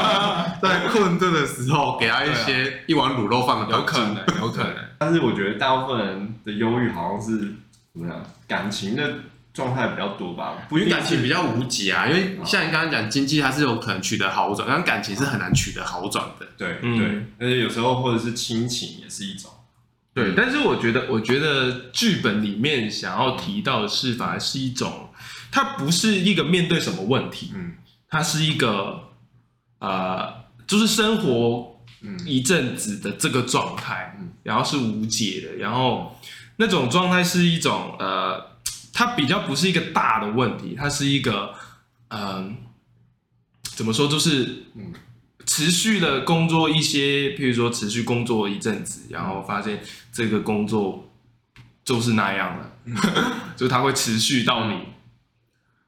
[0.62, 4.16] 在困顿的时候给他一些一碗卤肉饭的有可能。
[4.40, 4.74] 有可能。
[4.98, 7.38] 但是我觉得大部分人的忧郁好像是
[7.92, 9.12] 怎么样，感情的
[9.52, 16.46] 状态比较多吧，不是感情比较无解啊，因为像你刚刚讲经济，它是有可能取得好转，但感情是很难取得好转的。
[16.56, 16.98] 对、嗯。
[16.98, 17.06] 对，
[17.46, 19.50] 而且有时候或者是亲情也是一种，
[20.14, 25.03] 对，但是我觉得，我觉得剧本里面想要提到的是，反而是一种，
[25.54, 27.74] 它不是一个面对什么问题，嗯。
[28.08, 29.10] 它是一个
[29.78, 32.18] 呃，就是生活嗯。
[32.26, 36.18] 一阵子的这个状态嗯，然后是无解的，然后
[36.56, 38.58] 那种状态是一种呃，
[38.92, 41.54] 它比较不是一个大的问题，它是一个
[42.08, 42.54] 嗯、呃，
[43.62, 44.92] 怎么说，就是嗯。
[45.46, 49.80] 持续的工作一些，譬如说持续工作一阵子，然后发现
[50.10, 51.08] 这个工作
[51.84, 52.96] 就是那样了，嗯。
[53.54, 54.78] 就它会持续到你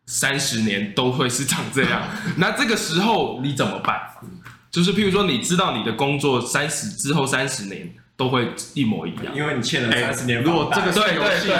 [0.07, 2.03] 三十年都会是长这样。
[2.39, 4.01] 那这个时候你怎么办？
[4.71, 11.51] 就是譬如说，你知道你的工作三十之后三十年都会一模一样，因为你欠了哎三十年如果这个是游戏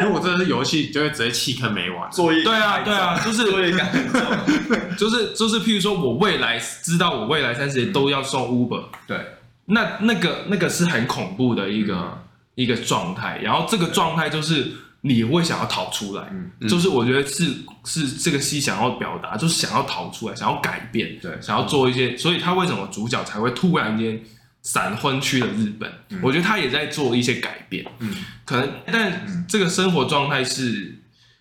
[0.00, 2.10] 如果这是游戏，就会直接弃坑没完。
[2.10, 4.22] 作业对啊对啊，就是作业感很重，
[4.96, 9.18] 就是就是，譬如说我未来知道我未来三十年都要送 Uber，对，
[9.66, 12.18] 那那个那个是很恐怖的一个、嗯。
[12.56, 24.20] 一个状态，然后这个状态就是你会想要逃出来，嗯就是我觉得是是这个戏想要表达，就是想要逃出来，想要改变，对想要做一些，所以他为什么主角才会突然间
[24.62, 25.90] 闪婚去了日本？
[26.22, 30.98] 我觉得他也在做一些改变，嗯，可能但这个生活状态是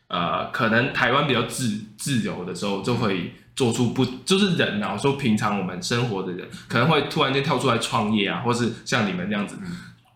[0.08, 3.34] 呃，可能台湾比较自自由的时候就会。
[3.56, 4.94] 做出不就是人啊？
[4.94, 9.68] 我说平常我们生活的人可能会突然间跳出来创业啊，或是像你们这样子、嗯、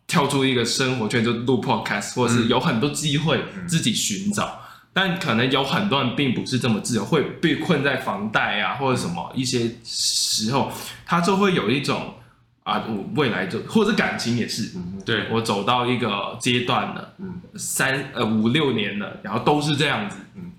[0.07, 4.45] 跳出一个生活圈就录 podcast，或者是有很多机会自己寻找。
[4.45, 4.59] 嗯、
[4.93, 10.71] 但可能有很多人并不是这么自由，会被困在房贷啊或者什么一些时候，
[11.05, 12.13] 他就会有一种
[12.63, 20.51] 啊，我未来就或者感情也是，嗯、对我走到一个阶段了，嗯，三呃五六年了，然后都是这样子，嗯，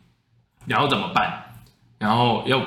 [0.67, 1.41] 然后怎么办？
[1.99, 2.61] 然后要，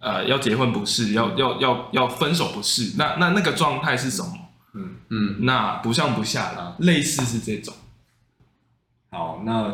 [0.00, 4.32] 呃，要结婚不是，要要要要分手不是，那那那个状态是什么？
[5.08, 7.74] 嗯嗯，那不上不下的，类似是这种。
[9.10, 9.72] 好，那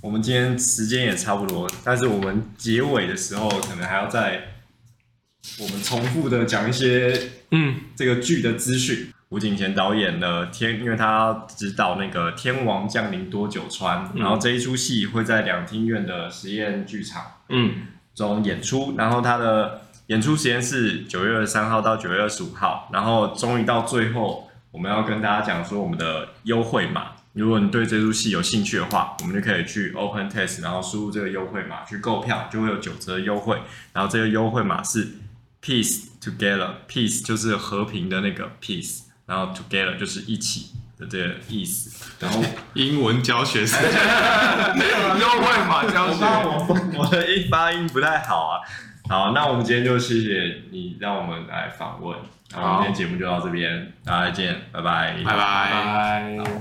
[0.00, 4.54] 我们今天时间也差不多，但是我们结尾的时候可能还要再
[5.58, 9.10] 我们重复的讲一些，嗯，这个剧的资讯。
[9.30, 17.88] 吴景贤导演的天，因为他指导那个《天王降临多久川》，嗯，然后这一出戏会在两厅院的实验剧场，嗯。
[18.14, 27.12] 中演出，然后他的演出时间是九月二十三号到九月二十五号，然后终于到最后，我们要跟大家讲说我们的优惠码。
[27.32, 33.56] 如果你对这出戏有兴趣的话，我们就可以去 Open Test，然后输入这个优惠码去购票，就会有九折优惠。
[33.92, 35.14] 然后这个优惠码是
[35.62, 42.04] Peace Together，Peace 就是和平的那个 Peace，然后 Together 就是一起的这个意思。
[42.18, 42.42] 然后
[42.74, 43.76] 英文教学是。
[43.78, 48.60] 优惠码教学，我我的音发音不太好啊。
[49.08, 52.18] 好，那我们今天就谢谢你让我们来访问。
[52.52, 56.60] 好，今天节目就到这边，大家再见，拜拜，拜拜。